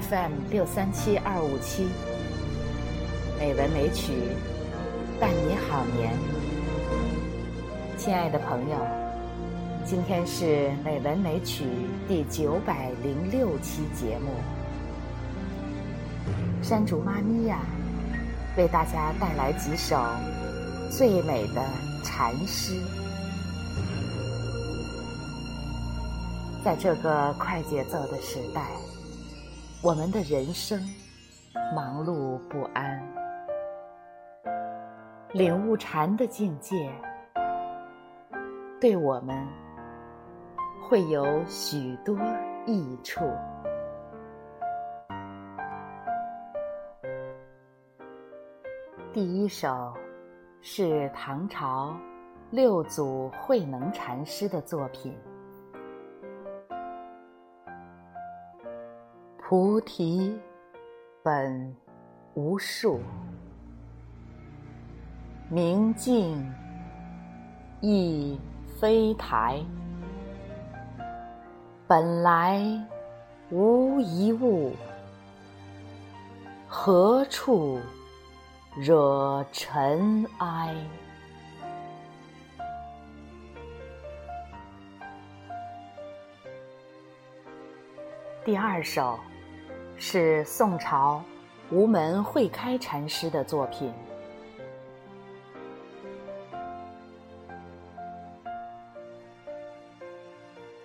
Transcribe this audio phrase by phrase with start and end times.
[0.00, 1.86] FM 六三七二五七，
[3.38, 4.12] 美文美曲，
[5.20, 6.12] 伴你好眠。
[7.96, 8.76] 亲爱的朋友，
[9.86, 11.64] 今天是美文美曲
[12.08, 14.32] 第九百零六期节目。
[16.60, 17.60] 山竹妈咪呀，
[18.56, 19.96] 为大家带来几首
[20.90, 21.62] 最美的
[22.02, 22.80] 禅诗。
[26.64, 28.62] 在这个快节奏的时代，
[29.84, 30.80] 我们的人生
[31.76, 33.06] 忙碌不安，
[35.34, 36.90] 领悟禅的境界，
[38.80, 39.46] 对我们
[40.88, 42.18] 会有许多
[42.64, 43.30] 益处。
[49.12, 49.92] 第一首
[50.62, 51.94] 是唐朝
[52.50, 55.14] 六祖慧能禅师的作品。
[59.46, 60.34] 菩提
[61.22, 61.76] 本
[62.32, 62.98] 无树，
[65.50, 66.50] 明镜
[67.82, 68.40] 亦
[68.80, 69.62] 非台。
[71.86, 72.58] 本来
[73.50, 74.72] 无一物，
[76.66, 77.78] 何处
[78.74, 80.74] 惹尘埃？
[88.42, 89.18] 第二首。
[89.96, 91.22] 是宋朝
[91.70, 93.92] 无门慧开禅师的作品。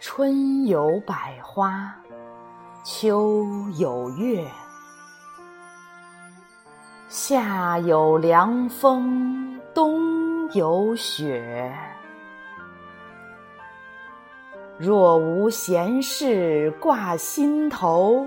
[0.00, 1.94] 春有百花，
[2.84, 3.46] 秋
[3.78, 4.46] 有月，
[7.08, 11.72] 夏有凉风，冬有雪。
[14.78, 18.26] 若无闲事挂心头。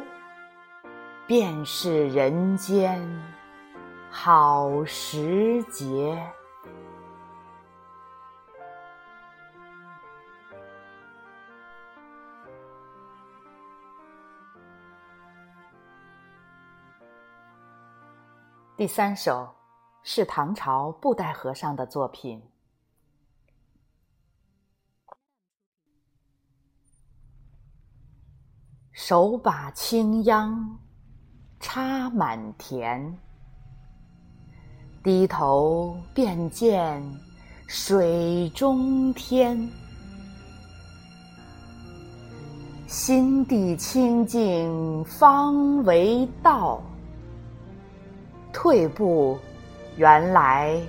[1.27, 3.01] 便是人间
[4.11, 6.15] 好时节。
[18.77, 19.49] 第三首
[20.03, 22.39] 是唐朝布袋和尚的作品。
[28.91, 30.84] 手把青秧。
[31.67, 33.11] 插满田，
[35.03, 37.01] 低头便见
[37.65, 39.67] 水中天。
[42.85, 46.79] 心地清净方为道，
[48.53, 49.35] 退步
[49.97, 50.79] 原来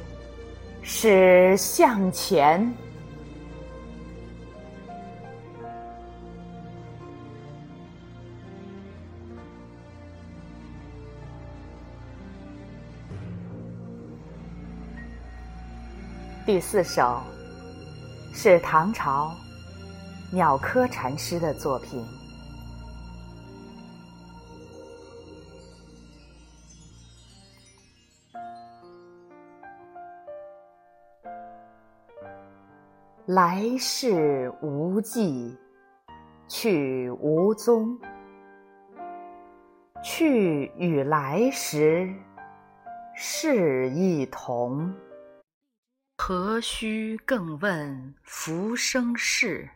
[0.82, 2.70] 是向前。
[16.46, 17.20] 第四首
[18.32, 19.34] 是唐朝
[20.30, 22.06] 鸟窠禅师的作品。
[33.26, 35.58] 来世无迹，
[36.46, 37.98] 去无踪。
[40.00, 42.14] 去与来时
[43.16, 44.94] 是异同。
[46.19, 49.69] 何须更问浮生事？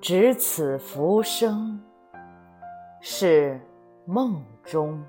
[0.00, 1.78] 只此浮生
[3.02, 3.60] 是
[4.06, 5.04] 梦中。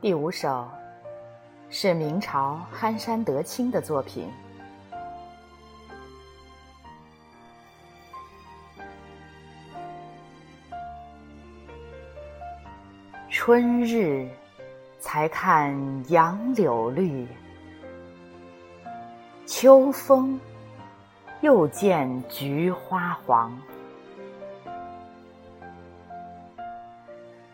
[0.00, 0.66] 第五首
[1.68, 4.30] 是明朝憨山德清的作品。
[13.42, 14.28] 春日
[14.98, 15.74] 才看
[16.10, 17.26] 杨柳绿，
[19.46, 20.38] 秋风
[21.40, 23.58] 又见菊花黄。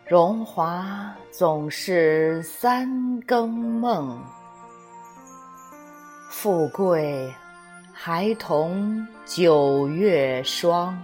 [0.05, 4.21] 荣华总是三更梦，
[6.29, 7.33] 富贵
[7.93, 11.01] 还同九月霜。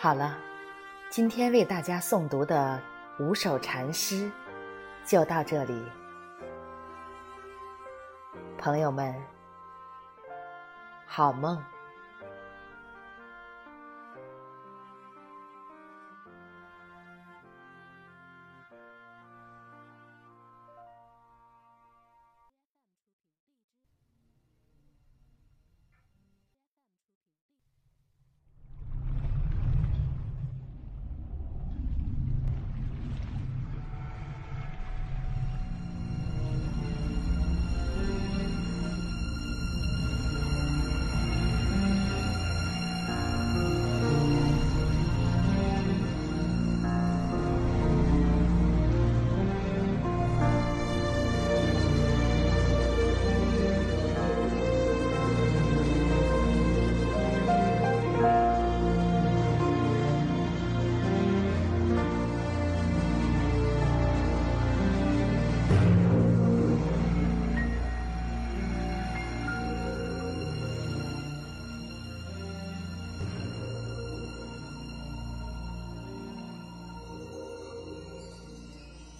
[0.00, 0.38] 好了，
[1.10, 2.80] 今天为大家诵读的
[3.18, 4.30] 五首禅诗
[5.04, 5.82] 就到这里，
[8.56, 9.12] 朋友们，
[11.04, 11.60] 好梦。